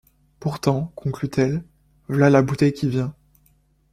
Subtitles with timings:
[0.39, 1.63] Pourtant, conclut-elle,
[2.09, 3.13] v’là la bouteille qui vient...